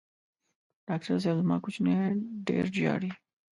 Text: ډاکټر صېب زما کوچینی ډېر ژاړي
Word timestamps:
ډاکټر 0.87 1.15
صېب 1.23 1.35
زما 1.43 1.57
کوچینی 1.63 1.93
ډېر 2.47 2.65
ژاړي 2.77 3.11